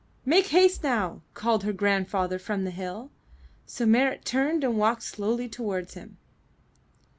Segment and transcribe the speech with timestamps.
[0.25, 3.11] ''Make haste now!" called her grandfather from the hill,
[3.67, 6.17] so Marit turned and walked slowly toward him.